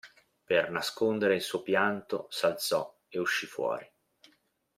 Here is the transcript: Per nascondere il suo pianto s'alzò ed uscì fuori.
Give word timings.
Per 0.45 0.71
nascondere 0.71 1.35
il 1.35 1.43
suo 1.43 1.61
pianto 1.61 2.25
s'alzò 2.31 2.91
ed 3.07 3.19
uscì 3.21 3.45
fuori. 3.45 3.87